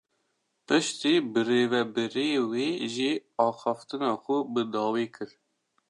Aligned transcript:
Piştî 0.67 1.13
birêveberiyê 1.33 2.39
wî 2.51 2.69
jî 2.93 3.11
axaftina 3.47 4.11
xwe 4.23 4.37
bi 4.53 4.63
dawî 4.73 5.07
kir. 5.15 5.31